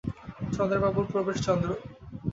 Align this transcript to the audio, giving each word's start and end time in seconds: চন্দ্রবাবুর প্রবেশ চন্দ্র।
চন্দ্রবাবুর 0.55 1.05
প্রবেশ 1.11 1.37
চন্দ্র। 1.45 1.69